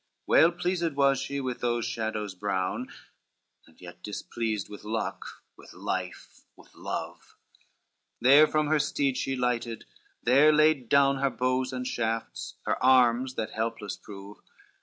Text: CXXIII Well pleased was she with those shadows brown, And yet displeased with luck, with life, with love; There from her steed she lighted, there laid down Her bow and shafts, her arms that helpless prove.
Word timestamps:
CXXIII 0.01 0.23
Well 0.25 0.51
pleased 0.53 0.93
was 0.95 1.19
she 1.21 1.39
with 1.39 1.61
those 1.61 1.85
shadows 1.85 2.33
brown, 2.33 2.87
And 3.67 3.79
yet 3.79 4.01
displeased 4.01 4.67
with 4.67 4.83
luck, 4.83 5.43
with 5.55 5.73
life, 5.73 6.41
with 6.55 6.73
love; 6.73 7.35
There 8.19 8.47
from 8.47 8.65
her 8.65 8.79
steed 8.79 9.15
she 9.15 9.35
lighted, 9.35 9.85
there 10.23 10.51
laid 10.51 10.89
down 10.89 11.17
Her 11.17 11.29
bow 11.29 11.63
and 11.71 11.85
shafts, 11.85 12.55
her 12.65 12.83
arms 12.83 13.35
that 13.35 13.51
helpless 13.51 13.95
prove. 13.95 14.37